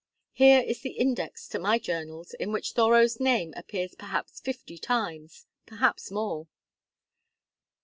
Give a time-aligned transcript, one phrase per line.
[0.31, 5.45] Here is the Index to my Journals, in which Thoreau's name appears perhaps fifty times,
[5.67, 6.47] perhaps more.'"